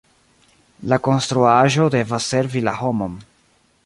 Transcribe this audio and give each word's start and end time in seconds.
La 0.93 0.97
konstruaĵo 1.07 1.85
devas 1.99 2.31
servi 2.33 2.65
la 2.69 2.77
homon. 2.81 3.21